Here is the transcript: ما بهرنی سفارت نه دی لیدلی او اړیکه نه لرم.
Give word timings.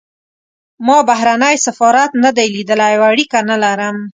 ما 0.87 0.97
بهرنی 1.09 1.55
سفارت 1.65 2.11
نه 2.23 2.29
دی 2.35 2.47
لیدلی 2.55 2.93
او 2.97 3.03
اړیکه 3.11 3.39
نه 3.49 3.55
لرم. 3.63 3.97